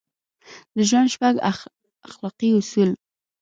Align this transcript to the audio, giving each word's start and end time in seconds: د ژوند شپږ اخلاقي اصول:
د 0.75 0.77
ژوند 0.89 1.11
شپږ 1.13 1.35
اخلاقي 2.09 2.49
اصول: 2.59 2.89